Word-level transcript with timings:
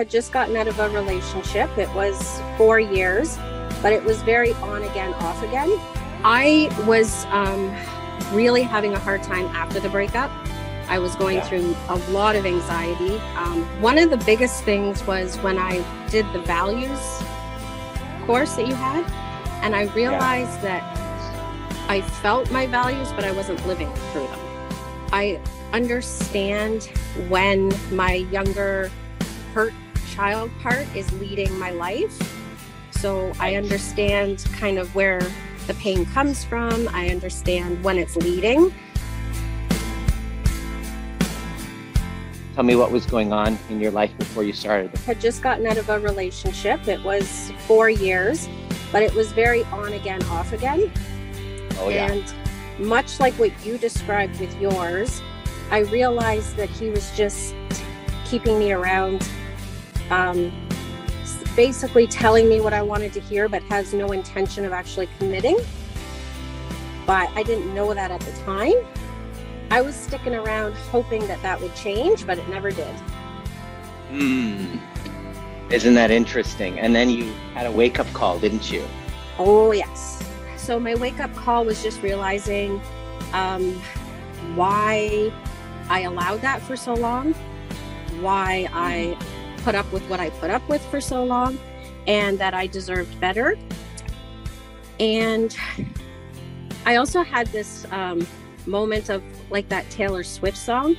had 0.00 0.08
just 0.08 0.32
gotten 0.32 0.56
out 0.56 0.66
of 0.66 0.78
a 0.78 0.88
relationship. 0.88 1.68
It 1.76 1.90
was 1.94 2.40
four 2.56 2.80
years, 2.80 3.36
but 3.82 3.92
it 3.92 4.02
was 4.02 4.22
very 4.22 4.54
on 4.54 4.82
again, 4.82 5.12
off 5.12 5.42
again. 5.42 5.68
I 6.24 6.74
was 6.86 7.26
um, 7.26 7.70
really 8.34 8.62
having 8.62 8.94
a 8.94 8.98
hard 8.98 9.22
time 9.22 9.44
after 9.48 9.78
the 9.78 9.90
breakup. 9.90 10.30
I 10.88 10.98
was 10.98 11.14
going 11.16 11.36
Yeah. 11.36 11.48
through 11.48 11.76
a 11.90 11.96
lot 12.12 12.34
of 12.34 12.46
anxiety. 12.46 13.18
Um, 13.36 13.62
one 13.82 13.98
of 13.98 14.08
the 14.08 14.16
biggest 14.16 14.64
things 14.64 15.06
was 15.06 15.36
when 15.40 15.58
I 15.58 15.84
did 16.08 16.24
the 16.32 16.40
values 16.40 16.98
course 18.24 18.54
that 18.54 18.66
you 18.66 18.74
had, 18.74 19.04
and 19.62 19.76
I 19.76 19.82
realized 19.94 20.62
that 20.62 20.82
I 21.90 22.00
felt 22.00 22.50
my 22.50 22.66
values, 22.66 23.12
but 23.12 23.24
I 23.26 23.32
wasn't 23.32 23.66
living 23.66 23.92
through 24.12 24.28
them. 24.28 24.40
I 25.12 25.38
understand 25.74 26.84
when 27.28 27.70
my 27.92 28.14
younger 28.32 28.90
hurt 29.52 29.74
child 30.10 30.50
part 30.60 30.86
is 30.94 31.10
leading 31.20 31.56
my 31.58 31.70
life. 31.70 32.16
So 32.90 33.32
I 33.40 33.54
understand 33.54 34.44
kind 34.52 34.78
of 34.78 34.94
where 34.94 35.20
the 35.66 35.74
pain 35.74 36.04
comes 36.06 36.44
from. 36.44 36.88
I 36.88 37.08
understand 37.08 37.82
when 37.82 37.96
it's 37.96 38.16
leading. 38.16 38.74
Tell 42.54 42.64
me 42.64 42.76
what 42.76 42.90
was 42.90 43.06
going 43.06 43.32
on 43.32 43.58
in 43.70 43.80
your 43.80 43.92
life 43.92 44.10
before 44.18 44.42
you 44.42 44.52
started. 44.52 44.96
had 44.98 45.20
just 45.20 45.42
gotten 45.42 45.66
out 45.66 45.78
of 45.78 45.88
a 45.88 45.98
relationship. 46.00 46.86
It 46.88 47.02
was 47.02 47.52
four 47.66 47.88
years, 47.88 48.48
but 48.92 49.02
it 49.02 49.14
was 49.14 49.32
very 49.32 49.64
on 49.64 49.92
again, 49.92 50.22
off 50.24 50.52
again. 50.52 50.92
Oh 51.78 51.88
yeah. 51.88 52.10
And 52.10 52.34
much 52.78 53.20
like 53.20 53.32
what 53.34 53.52
you 53.64 53.78
described 53.78 54.38
with 54.40 54.54
yours, 54.60 55.22
I 55.70 55.78
realized 55.78 56.56
that 56.56 56.68
he 56.68 56.90
was 56.90 57.16
just 57.16 57.54
keeping 58.24 58.58
me 58.58 58.72
around, 58.72 59.26
um, 60.10 60.52
basically 61.56 62.06
telling 62.06 62.48
me 62.48 62.60
what 62.60 62.72
I 62.72 62.82
wanted 62.82 63.12
to 63.14 63.20
hear, 63.20 63.48
but 63.48 63.62
has 63.64 63.94
no 63.94 64.12
intention 64.12 64.64
of 64.64 64.72
actually 64.72 65.08
committing. 65.18 65.58
But 67.06 67.30
I 67.34 67.42
didn't 67.42 67.74
know 67.74 67.92
that 67.94 68.10
at 68.10 68.20
the 68.20 68.32
time. 68.42 68.74
I 69.70 69.80
was 69.80 69.94
sticking 69.94 70.34
around 70.34 70.74
hoping 70.74 71.26
that 71.28 71.40
that 71.42 71.60
would 71.60 71.74
change, 71.74 72.26
but 72.26 72.38
it 72.38 72.48
never 72.48 72.70
did. 72.70 72.94
Hmm. 74.10 74.78
Isn't 75.70 75.94
that 75.94 76.10
interesting? 76.10 76.80
And 76.80 76.94
then 76.94 77.08
you 77.08 77.32
had 77.54 77.66
a 77.66 77.70
wake 77.70 78.00
up 78.00 78.12
call, 78.12 78.40
didn't 78.40 78.70
you? 78.72 78.84
Oh, 79.38 79.70
yes. 79.70 80.20
So 80.56 80.80
my 80.80 80.96
wake 80.96 81.20
up 81.20 81.32
call 81.34 81.64
was 81.64 81.82
just 81.82 82.02
realizing 82.02 82.80
um, 83.32 83.80
why 84.56 85.32
I 85.88 86.00
allowed 86.00 86.40
that 86.40 86.60
for 86.62 86.76
so 86.76 86.94
long, 86.94 87.34
why 88.20 88.68
I 88.72 89.16
put 89.62 89.74
up 89.74 89.90
with 89.92 90.02
what 90.08 90.20
I 90.20 90.30
put 90.30 90.50
up 90.50 90.66
with 90.68 90.84
for 90.86 91.00
so 91.00 91.24
long, 91.24 91.58
and 92.06 92.38
that 92.38 92.54
I 92.54 92.66
deserved 92.66 93.18
better. 93.20 93.58
And 94.98 95.56
I 96.84 96.96
also 96.96 97.22
had 97.22 97.46
this 97.48 97.86
um, 97.90 98.26
moment 98.66 99.08
of 99.08 99.22
like 99.50 99.68
that 99.68 99.88
Taylor 99.90 100.22
Swift 100.22 100.58
song. 100.58 100.96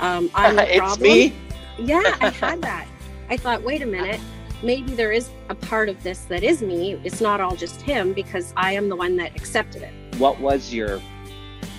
Um, 0.00 0.30
I'm 0.34 0.56
the 0.56 0.68
it's 0.68 0.78
problem. 0.78 1.02
me. 1.02 1.34
Yeah, 1.78 2.16
I 2.20 2.28
had 2.40 2.62
that. 2.62 2.86
I 3.28 3.36
thought, 3.36 3.62
wait 3.62 3.82
a 3.82 3.86
minute, 3.86 4.20
maybe 4.62 4.94
there 4.94 5.12
is 5.12 5.30
a 5.48 5.54
part 5.54 5.88
of 5.88 6.02
this 6.02 6.20
that 6.26 6.42
is 6.42 6.62
me. 6.62 7.00
It's 7.04 7.20
not 7.20 7.40
all 7.40 7.56
just 7.56 7.80
him 7.80 8.12
because 8.12 8.52
I 8.56 8.72
am 8.72 8.88
the 8.88 8.96
one 8.96 9.16
that 9.16 9.34
accepted 9.34 9.82
it. 9.82 9.92
What 10.18 10.40
was 10.40 10.72
your 10.72 11.00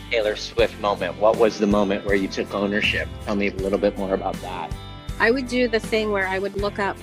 Taylor 0.09 0.35
Swift 0.35 0.79
moment? 0.79 1.17
What 1.17 1.37
was 1.37 1.59
the 1.59 1.67
moment 1.67 2.05
where 2.05 2.15
you 2.15 2.27
took 2.27 2.53
ownership? 2.53 3.07
Tell 3.25 3.35
me 3.35 3.47
a 3.47 3.53
little 3.55 3.79
bit 3.79 3.97
more 3.97 4.13
about 4.13 4.35
that. 4.41 4.73
I 5.19 5.31
would 5.31 5.47
do 5.47 5.67
the 5.67 5.79
thing 5.79 6.11
where 6.11 6.27
I 6.27 6.39
would 6.39 6.55
look 6.55 6.79
up 6.79 6.97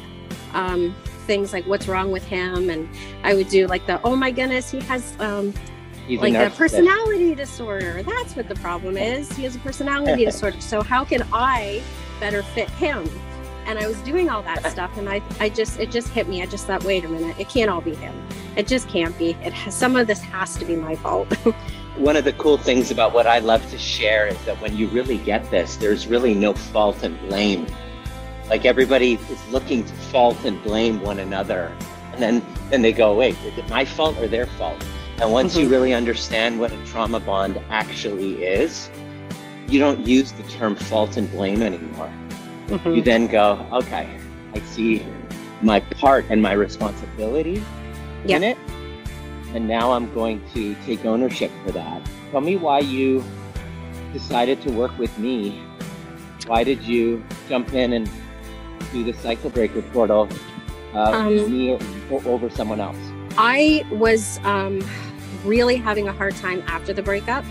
um, 0.53 0.95
things 1.27 1.53
like 1.53 1.67
what's 1.67 1.89
wrong 1.89 2.11
with 2.11 2.25
him, 2.25 2.71
and 2.71 2.89
I 3.23 3.35
would 3.35 3.49
do 3.49 3.67
like 3.67 3.87
the 3.87 4.01
oh 4.03 4.17
my 4.17 4.31
goodness, 4.31 4.71
he 4.71 4.81
has 4.81 5.15
um, 5.21 5.55
like 6.09 6.35
a 6.35 6.47
a 6.47 6.51
personality 6.51 7.35
disorder. 7.35 8.03
That's 8.03 8.35
what 8.35 8.49
the 8.49 8.57
problem 8.57 8.97
is. 8.97 9.31
He 9.33 9.45
has 9.45 9.57
a 9.57 9.61
personality 9.61 10.25
disorder. 10.31 10.61
So 10.61 10.83
how 10.83 11.05
can 11.05 11.23
I 11.33 11.83
better 12.19 12.43
fit 12.43 12.69
him? 12.71 13.09
And 13.67 13.79
I 13.79 13.87
was 13.87 13.99
doing 13.99 14.29
all 14.29 14.43
that 14.43 14.67
stuff, 14.73 14.97
and 14.97 15.09
I, 15.09 15.23
I 15.39 15.49
just, 15.49 15.79
it 15.79 15.91
just 15.91 16.09
hit 16.09 16.29
me. 16.29 16.43
I 16.43 16.47
just 16.47 16.67
thought, 16.67 16.83
wait 16.83 17.05
a 17.05 17.09
minute, 17.09 17.39
it 17.39 17.49
can't 17.49 17.71
all 17.71 17.81
be 17.81 17.95
him. 17.95 18.15
It 18.57 18.67
just 18.67 18.89
can't 18.89 19.17
be. 19.19 19.31
It 19.43 19.53
has, 19.53 19.75
some 19.75 19.97
of 19.97 20.07
this 20.07 20.21
has 20.21 20.57
to 20.57 20.65
be 20.65 20.75
my 20.75 20.97
fault. 20.97 21.33
One 21.97 22.17
of 22.17 22.25
the 22.25 22.33
cool 22.33 22.57
things 22.57 22.91
about 22.91 23.13
what 23.13 23.27
I 23.27 23.39
love 23.39 23.69
to 23.71 23.79
share 23.79 24.27
is 24.27 24.43
that 24.45 24.61
when 24.61 24.77
you 24.77 24.89
really 24.89 25.19
get 25.19 25.49
this, 25.51 25.77
there's 25.77 26.07
really 26.07 26.35
no 26.35 26.55
fault 26.55 27.03
and 27.03 27.21
blame. 27.29 27.67
Like 28.51 28.65
everybody 28.65 29.15
is 29.31 29.49
looking 29.53 29.85
to 29.85 29.95
fault 29.95 30.45
and 30.45 30.61
blame 30.63 31.01
one 31.01 31.21
another. 31.21 31.73
And 32.13 32.21
then, 32.21 32.43
then 32.69 32.83
they 32.83 32.93
go, 32.93 33.15
wait, 33.15 33.37
is 33.47 33.57
it 33.57 33.69
my 33.71 33.85
fault 33.85 34.19
or 34.19 34.27
their 34.27 34.47
fault? 34.47 34.85
And 35.23 35.31
once 35.31 35.57
you 35.57 35.67
Mhm. 35.67 35.71
really 35.71 35.95
understand 35.95 36.59
what 36.59 36.73
a 36.73 36.77
trauma 36.85 37.21
bond 37.21 37.61
actually 37.71 38.43
is, 38.43 38.91
you 39.69 39.79
don't 39.79 40.05
use 40.05 40.33
the 40.33 40.43
term 40.45 40.75
fault 40.75 41.17
and 41.17 41.31
blame 41.31 41.63
anymore. 41.63 42.11
You 42.85 43.03
then 43.03 43.29
go, 43.29 43.65
okay, 43.73 44.09
I 44.55 44.61
see 44.61 45.03
my 45.63 45.79
part 45.81 46.25
and 46.29 46.43
my 46.43 46.53
responsibility 46.53 47.63
in 48.27 48.43
it. 48.43 48.59
And 49.55 49.69
now 49.69 49.93
I'm 49.93 50.13
going 50.13 50.41
to 50.55 50.75
take 50.87 51.05
ownership 51.05 51.51
for 51.65 51.71
that. 51.73 52.01
Tell 52.33 52.41
me 52.41 52.57
why 52.57 52.81
you 52.81 53.23
decided 54.13 54.61
to 54.63 54.73
work 54.73 54.97
with 54.99 55.17
me. 55.19 55.61
Why 56.47 56.65
did 56.65 56.83
you 56.83 57.23
jump 57.49 57.75
in 57.75 57.93
and 57.93 58.11
do 58.93 59.05
the 59.05 59.13
cycle 59.15 59.51
breaker 59.51 59.83
portal 59.83 60.29
uh, 60.95 61.13
Um, 61.13 61.27
with 61.29 61.49
me 61.49 61.79
over 62.11 62.51
someone 62.51 62.81
else? 62.81 62.97
I 63.39 63.85
was 63.93 64.41
um, 64.45 64.81
really 65.45 65.77
having 65.77 66.09
a 66.09 66.13
hard 66.13 66.35
time 66.37 66.63
after 66.67 66.93
the 66.93 67.03
breakup. 67.03 67.45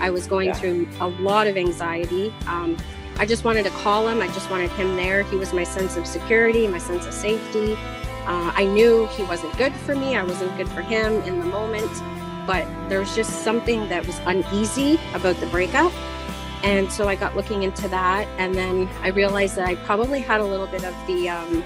I 0.00 0.10
was 0.10 0.26
going 0.26 0.48
Yeah. 0.48 0.54
through 0.54 0.88
a 1.00 1.08
lot 1.08 1.46
of 1.46 1.56
anxiety. 1.56 2.32
Um, 2.46 2.76
I 3.18 3.26
just 3.26 3.44
wanted 3.44 3.64
to 3.64 3.70
call 3.70 4.06
him. 4.08 4.20
I 4.20 4.28
just 4.28 4.48
wanted 4.50 4.70
him 4.70 4.96
there. 4.96 5.24
He 5.24 5.36
was 5.36 5.52
my 5.52 5.64
sense 5.64 5.96
of 5.96 6.06
security, 6.06 6.66
my 6.68 6.78
sense 6.78 7.04
of 7.06 7.12
safety. 7.12 7.72
Uh, 8.26 8.52
I 8.54 8.64
knew 8.64 9.06
he 9.16 9.24
wasn't 9.24 9.56
good 9.58 9.72
for 9.74 9.94
me. 9.94 10.16
I 10.16 10.22
wasn't 10.22 10.56
good 10.56 10.68
for 10.68 10.82
him 10.82 11.14
in 11.22 11.40
the 11.40 11.46
moment. 11.46 11.90
But 12.46 12.66
there 12.88 13.00
was 13.00 13.14
just 13.14 13.42
something 13.42 13.88
that 13.88 14.06
was 14.06 14.18
uneasy 14.24 14.98
about 15.14 15.36
the 15.36 15.46
breakup. 15.46 15.92
And 16.62 16.90
so 16.92 17.08
I 17.08 17.14
got 17.14 17.36
looking 17.36 17.62
into 17.62 17.88
that. 17.88 18.26
And 18.38 18.54
then 18.54 18.88
I 19.02 19.08
realized 19.08 19.56
that 19.56 19.66
I 19.66 19.76
probably 19.76 20.20
had 20.20 20.40
a 20.40 20.44
little 20.44 20.66
bit 20.66 20.84
of 20.84 20.94
the 21.06 21.28
um, 21.28 21.64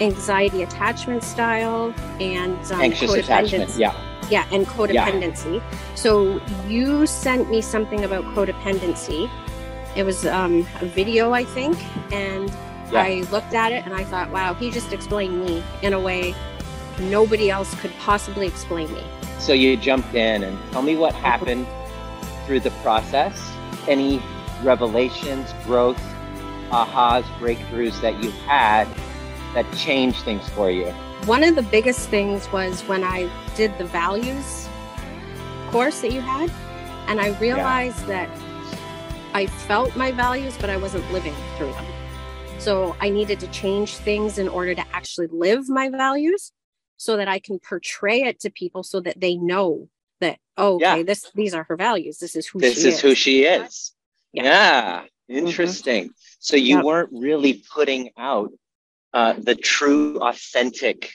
anxiety 0.00 0.62
attachment 0.62 1.22
style 1.22 1.94
and 2.20 2.58
um, 2.72 2.80
Anxious 2.80 3.14
attachment. 3.14 3.70
Yeah. 3.76 3.94
Yeah, 4.30 4.46
and 4.50 4.66
codependency. 4.66 5.62
So 5.94 6.40
you 6.66 7.06
sent 7.06 7.50
me 7.50 7.60
something 7.60 8.04
about 8.04 8.24
codependency. 8.34 9.30
It 9.94 10.04
was 10.04 10.24
um, 10.24 10.66
a 10.80 10.86
video, 10.86 11.32
I 11.32 11.44
think, 11.44 11.76
and 12.12 12.48
Yeah. 12.90 13.02
I 13.02 13.26
looked 13.30 13.52
at 13.52 13.72
it 13.72 13.84
and 13.84 13.92
I 13.94 14.04
thought, 14.04 14.30
wow, 14.30 14.54
he 14.54 14.70
just 14.70 14.92
explained 14.92 15.38
me 15.44 15.62
in 15.82 15.92
a 15.92 16.00
way 16.00 16.34
nobody 16.98 17.50
else 17.50 17.74
could 17.80 17.92
possibly 17.98 18.46
explain 18.46 18.92
me. 18.94 19.02
So 19.38 19.52
you 19.52 19.76
jumped 19.76 20.14
in 20.14 20.44
and 20.44 20.58
tell 20.72 20.82
me 20.82 20.96
what 20.96 21.14
happened 21.14 21.66
through 22.46 22.60
the 22.60 22.70
process. 22.82 23.52
Any 23.88 24.22
revelations, 24.62 25.52
growth, 25.64 26.00
ahas, 26.70 27.24
breakthroughs 27.38 28.00
that 28.00 28.22
you 28.22 28.30
had 28.46 28.86
that 29.54 29.70
changed 29.76 30.22
things 30.24 30.48
for 30.50 30.70
you? 30.70 30.86
One 31.26 31.44
of 31.44 31.54
the 31.54 31.62
biggest 31.62 32.08
things 32.08 32.50
was 32.52 32.80
when 32.82 33.04
I 33.04 33.30
did 33.54 33.76
the 33.78 33.84
values 33.84 34.68
course 35.70 36.02
that 36.02 36.12
you 36.12 36.20
had, 36.20 36.50
and 37.08 37.18
I 37.18 37.38
realized 37.38 38.06
that 38.06 38.28
I 39.32 39.46
felt 39.46 39.96
my 39.96 40.12
values, 40.12 40.54
but 40.60 40.68
I 40.68 40.76
wasn't 40.76 41.10
living 41.10 41.34
through 41.56 41.72
them. 41.72 41.86
So 42.58 42.94
I 43.00 43.08
needed 43.08 43.40
to 43.40 43.46
change 43.48 43.96
things 43.96 44.38
in 44.38 44.48
order 44.48 44.74
to 44.74 44.84
actually 44.92 45.28
live 45.28 45.70
my 45.70 45.88
values 45.88 46.52
so 46.98 47.16
that 47.16 47.26
I 47.26 47.38
can 47.38 47.58
portray 47.58 48.22
it 48.22 48.38
to 48.40 48.50
people 48.50 48.82
so 48.82 49.00
that 49.00 49.18
they 49.20 49.34
know 49.34 49.88
that, 50.22 50.38
oh, 50.56 50.76
okay, 50.76 50.98
Yeah. 50.98 51.02
this 51.02 51.30
these 51.34 51.54
are 51.54 51.64
her 51.64 51.76
values. 51.76 52.18
This 52.18 52.34
is 52.34 52.46
who 52.46 52.58
this 52.60 52.80
she 52.80 52.88
is 52.88 53.00
who 53.00 53.14
she 53.14 53.44
is. 53.44 53.92
Yeah. 54.32 55.04
Yeah, 55.28 55.38
interesting. 55.38 56.10
So 56.38 56.56
you 56.56 56.76
Yep. 56.76 56.84
weren't 56.84 57.10
really 57.12 57.62
putting 57.74 58.10
out 58.16 58.50
uh, 59.12 59.34
the 59.38 59.54
true, 59.54 60.18
authentic 60.20 61.12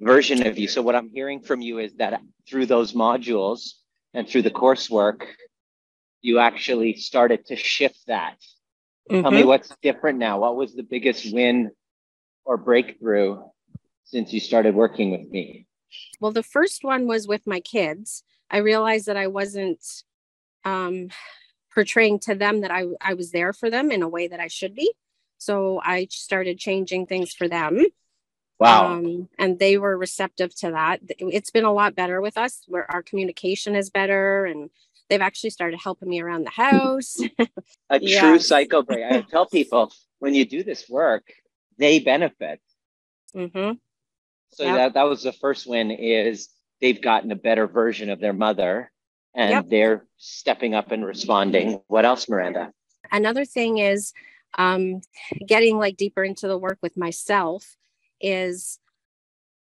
version 0.00 0.46
of 0.46 0.58
you. 0.58 0.68
So 0.68 0.82
what 0.82 0.94
I'm 0.94 1.10
hearing 1.10 1.40
from 1.40 1.60
you 1.62 1.78
is 1.78 1.94
that 1.94 2.20
through 2.48 2.66
those 2.66 2.92
modules 2.92 3.60
and 4.12 4.28
through 4.28 4.42
the 4.42 4.50
coursework, 4.50 5.20
you 6.20 6.38
actually 6.38 6.94
started 6.96 7.46
to 7.46 7.56
shift 7.56 8.00
that. 8.06 8.36
Tell 9.10 9.30
me 9.30 9.42
Mhm. 9.42 9.46
what's 9.46 9.70
different 9.82 10.18
now. 10.18 10.40
What 10.40 10.56
was 10.56 10.74
the 10.74 10.82
biggest 10.82 11.32
win 11.32 11.70
or 12.44 12.56
breakthrough 12.56 13.42
since 14.04 14.32
you 14.32 14.40
started 14.40 14.74
working 14.74 15.10
with 15.10 15.28
me? 15.30 15.66
Well, 16.20 16.32
the 16.32 16.42
first 16.42 16.84
one 16.84 17.06
was 17.06 17.26
with 17.26 17.46
my 17.46 17.60
kids. 17.60 18.22
I 18.50 18.58
realized 18.58 19.06
that 19.06 19.16
I 19.16 19.26
wasn't 19.26 19.84
um, 20.64 21.10
portraying 21.72 22.20
to 22.20 22.34
them 22.34 22.60
that 22.60 22.70
I, 22.70 22.84
I 23.00 23.14
was 23.14 23.30
there 23.32 23.52
for 23.52 23.70
them 23.70 23.90
in 23.90 24.02
a 24.02 24.08
way 24.08 24.28
that 24.28 24.40
I 24.40 24.48
should 24.48 24.74
be. 24.74 24.92
So 25.38 25.80
I 25.84 26.06
started 26.10 26.58
changing 26.58 27.06
things 27.06 27.32
for 27.32 27.48
them. 27.48 27.84
Wow. 28.58 28.94
Um, 28.94 29.28
and 29.38 29.58
they 29.58 29.78
were 29.78 29.98
receptive 29.98 30.54
to 30.60 30.70
that. 30.70 31.00
It's 31.18 31.50
been 31.50 31.64
a 31.64 31.72
lot 31.72 31.96
better 31.96 32.20
with 32.20 32.38
us 32.38 32.62
where 32.68 32.90
our 32.90 33.02
communication 33.02 33.74
is 33.74 33.90
better 33.90 34.46
and 34.46 34.70
they've 35.08 35.20
actually 35.20 35.50
started 35.50 35.80
helping 35.80 36.08
me 36.08 36.20
around 36.20 36.44
the 36.44 36.50
house. 36.50 37.18
a 37.90 38.00
yes. 38.00 38.20
true 38.20 38.38
cycle 38.38 38.82
break. 38.82 39.04
I 39.04 39.20
tell 39.22 39.46
people 39.46 39.92
when 40.20 40.34
you 40.34 40.44
do 40.44 40.62
this 40.62 40.88
work, 40.88 41.24
they 41.76 41.98
benefit. 41.98 42.60
Mm-hmm. 43.34 43.72
So 44.54 44.64
yep. 44.64 44.76
that, 44.76 44.94
that 44.94 45.02
was 45.04 45.22
the 45.22 45.32
first 45.32 45.66
win 45.66 45.90
is 45.90 46.48
they've 46.80 47.00
gotten 47.00 47.30
a 47.32 47.36
better 47.36 47.66
version 47.66 48.10
of 48.10 48.20
their 48.20 48.32
mother 48.32 48.90
and 49.34 49.50
yep. 49.50 49.64
they're 49.68 50.06
stepping 50.16 50.74
up 50.74 50.92
and 50.92 51.04
responding. 51.04 51.80
What 51.88 52.04
else, 52.04 52.28
Miranda? 52.28 52.72
Another 53.10 53.44
thing 53.44 53.78
is 53.78 54.12
um, 54.56 55.00
getting 55.46 55.78
like 55.78 55.96
deeper 55.96 56.22
into 56.22 56.46
the 56.46 56.58
work 56.58 56.78
with 56.82 56.96
myself 56.96 57.76
is 58.20 58.78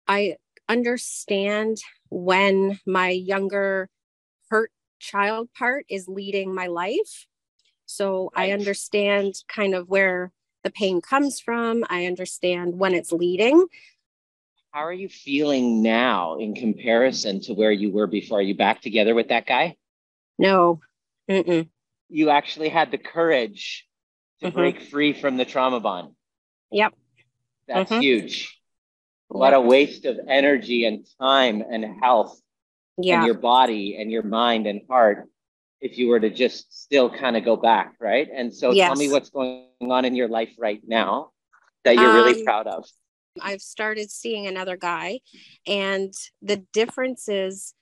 I 0.07 0.37
understand 0.69 1.79
when 2.11 2.79
my 2.87 3.11
younger 3.11 3.89
hurt 4.51 4.71
child 4.99 5.49
part 5.57 5.87
is 5.89 6.09
leading 6.09 6.55
my 6.55 6.67
life. 6.69 7.27
So 7.87 8.31
right. 8.37 8.51
I 8.51 8.53
understand 8.53 9.35
kind 9.49 9.75
of 9.75 9.89
where 9.89 10.33
the 10.65 10.71
pain 10.71 11.01
comes 11.01 11.41
from. 11.41 11.85
I 11.89 12.07
understand 12.07 12.79
when 12.79 12.95
it's 12.95 13.13
leading. 13.13 13.67
How 14.77 14.85
are 14.85 14.93
you 14.93 15.09
feeling 15.09 15.83
now 15.83 16.37
in 16.37 16.55
comparison 16.55 17.41
to 17.45 17.55
where 17.55 17.73
you 17.73 17.91
were 17.91 18.07
before? 18.07 18.41
Are 18.41 18.43
you 18.43 18.55
back 18.55 18.83
together 18.83 19.15
with 19.15 19.29
that 19.29 19.47
guy? 19.47 19.75
No. 20.39 20.81
Mm-mm. 21.31 21.71
You 22.11 22.29
actually 22.29 22.69
had 22.69 22.91
the 22.91 22.99
courage 22.99 23.87
to 24.41 24.49
mm-hmm. 24.49 24.55
break 24.55 24.83
free 24.83 25.15
from 25.15 25.39
the 25.39 25.47
trauma 25.47 25.81
bond. 25.81 26.11
Yep. 26.73 26.93
That's 27.67 27.91
mm-hmm. 27.91 28.03
huge. 28.03 28.61
What 29.29 29.55
a 29.55 29.63
waste 29.63 30.05
of 30.05 30.19
energy 30.29 30.85
and 30.85 31.07
time 31.19 31.63
and 31.63 31.99
health 32.03 32.39
yeah. 32.99 33.17
and 33.17 33.25
your 33.25 33.37
body 33.37 33.97
and 33.99 34.13
your 34.13 34.25
mind 34.25 34.67
and 34.67 34.83
heart 34.91 35.27
if 35.81 35.97
you 35.97 36.09
were 36.09 36.21
to 36.21 36.29
just 36.29 36.83
still 36.83 37.09
kind 37.09 37.35
of 37.35 37.47
go 37.47 37.57
back, 37.57 37.95
right? 37.99 38.29
And 38.31 38.53
so 38.53 38.73
yes. 38.73 38.89
tell 38.89 38.97
me 38.97 39.11
what's 39.11 39.31
going 39.31 39.69
on 39.81 40.05
in 40.05 40.15
your 40.15 40.29
life 40.29 40.53
right 40.59 40.83
now 40.87 41.31
that 41.85 41.95
you're 41.95 42.11
um, 42.11 42.17
really 42.17 42.45
proud 42.45 42.67
of. 42.67 42.85
I've 43.43 43.63
started 43.63 44.11
seeing 44.11 44.47
another 44.47 44.77
guy, 44.77 45.21
and 45.67 46.13
the 46.43 46.59
difference 46.73 47.29
is 47.29 47.75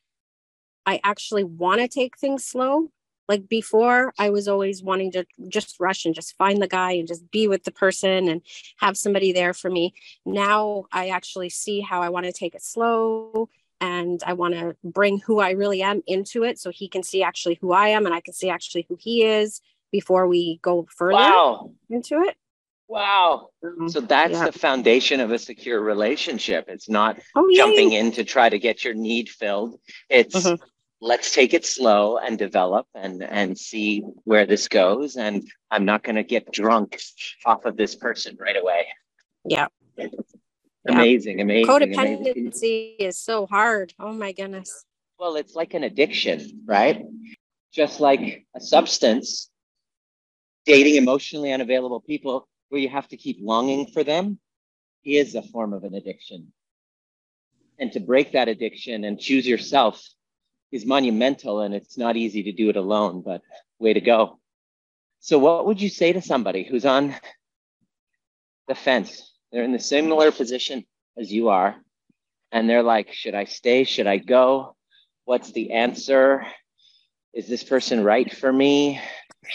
I 0.86 1.00
actually 1.02 1.44
want 1.44 1.80
to 1.80 1.88
take 1.88 2.18
things 2.18 2.44
slow. 2.44 2.90
Like 3.26 3.48
before, 3.48 4.12
I 4.18 4.30
was 4.30 4.48
always 4.48 4.82
wanting 4.82 5.12
to 5.12 5.24
just 5.48 5.80
rush 5.80 6.04
and 6.04 6.14
just 6.14 6.36
find 6.36 6.60
the 6.60 6.68
guy 6.68 6.92
and 6.92 7.08
just 7.08 7.30
be 7.30 7.48
with 7.48 7.64
the 7.64 7.70
person 7.70 8.28
and 8.28 8.42
have 8.76 8.98
somebody 8.98 9.32
there 9.32 9.54
for 9.54 9.70
me. 9.70 9.94
Now 10.26 10.84
I 10.92 11.08
actually 11.08 11.48
see 11.48 11.80
how 11.80 12.02
I 12.02 12.10
want 12.10 12.26
to 12.26 12.32
take 12.32 12.54
it 12.54 12.62
slow 12.62 13.48
and 13.80 14.22
I 14.26 14.34
want 14.34 14.54
to 14.54 14.76
bring 14.84 15.20
who 15.20 15.40
I 15.40 15.52
really 15.52 15.82
am 15.82 16.02
into 16.06 16.44
it 16.44 16.58
so 16.58 16.70
he 16.70 16.86
can 16.86 17.02
see 17.02 17.22
actually 17.22 17.58
who 17.60 17.72
I 17.72 17.88
am 17.88 18.04
and 18.04 18.14
I 18.14 18.20
can 18.20 18.34
see 18.34 18.50
actually 18.50 18.84
who 18.88 18.96
he 19.00 19.24
is 19.24 19.62
before 19.90 20.26
we 20.26 20.58
go 20.60 20.86
further 20.90 21.14
wow. 21.14 21.70
into 21.88 22.20
it. 22.20 22.36
Wow. 22.88 23.48
Mm-hmm. 23.64 23.88
So 23.88 24.00
that's 24.00 24.32
yeah. 24.32 24.46
the 24.46 24.52
foundation 24.52 25.20
of 25.20 25.30
a 25.30 25.38
secure 25.38 25.80
relationship. 25.80 26.66
It's 26.68 26.88
not 26.88 27.18
oh, 27.34 27.50
jumping 27.54 27.92
in 27.92 28.12
to 28.12 28.24
try 28.24 28.48
to 28.48 28.58
get 28.58 28.84
your 28.84 28.94
need 28.94 29.28
filled. 29.28 29.78
It's 30.10 30.34
mm-hmm. 30.34 30.62
let's 31.00 31.34
take 31.34 31.54
it 31.54 31.64
slow 31.64 32.18
and 32.18 32.38
develop 32.38 32.86
and 32.94 33.22
and 33.22 33.58
see 33.58 34.00
where 34.24 34.46
this 34.46 34.68
goes. 34.68 35.16
And 35.16 35.48
I'm 35.70 35.84
not 35.84 36.02
going 36.02 36.16
to 36.16 36.24
get 36.24 36.52
drunk 36.52 37.00
off 37.46 37.64
of 37.64 37.76
this 37.76 37.94
person 37.94 38.36
right 38.38 38.56
away. 38.56 38.86
Yeah. 39.46 39.68
Amazing, 40.86 41.40
amazing. 41.40 41.66
Codependency 41.66 42.36
amazing. 42.36 42.96
is 42.98 43.18
so 43.18 43.46
hard. 43.46 43.94
Oh 43.98 44.12
my 44.12 44.32
goodness. 44.32 44.84
Well, 45.18 45.36
it's 45.36 45.54
like 45.54 45.72
an 45.72 45.84
addiction, 45.84 46.62
right? 46.66 47.02
Just 47.72 48.00
like 48.00 48.44
a 48.54 48.60
substance, 48.60 49.48
dating 50.66 50.96
emotionally 50.96 51.52
unavailable 51.52 52.00
people 52.00 52.46
where 52.74 52.82
you 52.82 52.88
have 52.88 53.06
to 53.06 53.16
keep 53.16 53.38
longing 53.40 53.86
for 53.86 54.02
them 54.02 54.36
is 55.04 55.36
a 55.36 55.42
form 55.42 55.72
of 55.72 55.84
an 55.84 55.94
addiction. 55.94 56.52
And 57.78 57.92
to 57.92 58.00
break 58.00 58.32
that 58.32 58.48
addiction 58.48 59.04
and 59.04 59.16
choose 59.16 59.46
yourself 59.46 60.04
is 60.72 60.84
monumental 60.84 61.60
and 61.60 61.72
it's 61.72 61.96
not 61.96 62.16
easy 62.16 62.42
to 62.42 62.52
do 62.52 62.70
it 62.70 62.76
alone, 62.76 63.22
but 63.24 63.42
way 63.78 63.92
to 63.92 64.00
go. 64.00 64.40
So, 65.20 65.38
what 65.38 65.66
would 65.66 65.80
you 65.80 65.88
say 65.88 66.12
to 66.14 66.20
somebody 66.20 66.64
who's 66.64 66.84
on 66.84 67.14
the 68.66 68.74
fence 68.74 69.30
they're 69.52 69.62
in 69.62 69.70
the 69.70 69.78
similar 69.78 70.32
position 70.32 70.84
as 71.16 71.32
you 71.32 71.50
are. 71.50 71.76
And 72.50 72.68
they're 72.68 72.82
like, 72.82 73.12
should 73.12 73.36
I 73.36 73.44
stay? 73.44 73.84
Should 73.84 74.08
I 74.08 74.16
go? 74.16 74.74
What's 75.26 75.52
the 75.52 75.70
answer? 75.70 76.44
Is 77.32 77.46
this 77.46 77.62
person 77.62 78.02
right 78.02 78.34
for 78.34 78.52
me? 78.52 79.00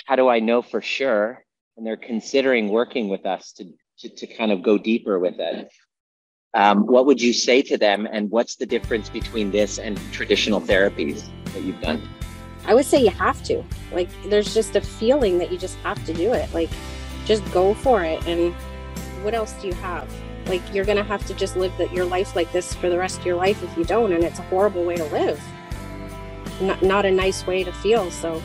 How 0.06 0.15
do 0.15 0.30
I 0.30 0.39
know 0.39 0.62
for 0.62 0.81
sure? 0.81 1.44
And 1.80 1.88
they're 1.88 1.96
considering 1.96 2.68
working 2.68 3.08
with 3.08 3.26
us 3.26 3.54
to, 3.54 3.64
to, 4.00 4.10
to 4.10 4.28
kind 4.28 4.52
of 4.52 4.62
go 4.62 4.78
deeper 4.78 5.18
with 5.18 5.40
it. 5.40 5.72
Um, 6.54 6.86
what 6.86 7.06
would 7.06 7.22
you 7.22 7.31
say 7.31 7.62
to 7.62 7.78
them? 7.78 8.06
And 8.12 8.30
what's 8.30 8.58
the 8.58 8.66
difference 8.66 9.08
between 9.08 9.50
this 9.50 9.80
and 9.80 9.98
traditional 10.12 10.60
therapies 10.60 11.24
that 11.54 11.64
you've 11.64 11.80
done? 11.80 12.06
I 12.66 12.74
would 12.74 12.84
say 12.84 13.02
you 13.02 13.12
have 13.12 13.42
to. 13.44 13.64
Like, 13.94 14.10
there's 14.26 14.54
just 14.54 14.76
a 14.76 14.81
feeling 14.81 15.38
that 15.38 15.54
you 15.54 15.58
just 15.58 15.78
have 15.78 16.04
to 16.06 16.14
do 16.14 16.34
it. 16.34 16.54
Like, 16.54 16.70
just 17.24 17.50
go 17.54 17.74
for 17.74 18.04
it. 18.04 18.28
And 18.28 18.54
what 19.24 19.34
else 19.34 19.54
do 19.54 19.68
you 19.68 19.74
have? 19.75 20.14
Like 20.48 20.62
you're 20.74 20.84
gonna 20.84 21.04
have 21.04 21.25
to 21.28 21.34
just 21.34 21.56
live 21.56 21.72
that 21.78 21.94
your 21.94 22.04
life 22.04 22.36
like 22.36 22.52
this 22.52 22.74
for 22.74 22.90
the 22.90 22.98
rest 22.98 23.20
of 23.20 23.25
your 23.25 23.38
life 23.38 23.64
if 23.64 23.78
you 23.78 23.86
don't, 23.86 24.12
and 24.12 24.24
it's 24.25 24.40
a 24.40 24.44
horrible 24.44 24.84
way 24.84 24.98
to 24.98 25.06
live. 25.06 25.42
Not 26.60 26.82
not 26.82 27.06
a 27.06 27.12
nice 27.12 27.46
way 27.48 27.64
to 27.64 27.72
feel. 27.72 28.10
So, 28.12 28.42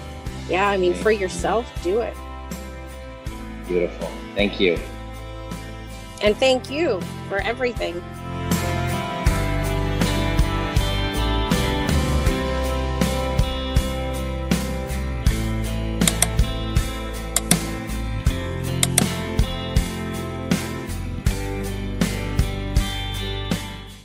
yeah, 0.48 0.68
I 0.68 0.76
mean, 0.76 0.94
for 0.94 1.10
yourself, 1.10 1.66
do 1.82 2.00
it. 2.00 2.14
Beautiful. 3.66 4.10
Thank 4.34 4.60
you. 4.60 4.78
And 6.22 6.36
thank 6.36 6.70
you 6.70 7.00
for 7.28 7.38
everything. 7.38 8.02